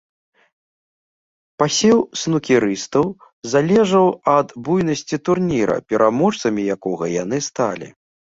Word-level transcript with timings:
Пасеў 1.63 1.99
снукерыстаў 2.21 3.05
залежаў 3.53 4.07
ад 4.37 4.47
буйнасці 4.69 5.21
турніра, 5.29 5.75
пераможцамі 5.93 6.61
якога 6.77 7.05
яны 7.23 7.37
сталі. 7.49 7.87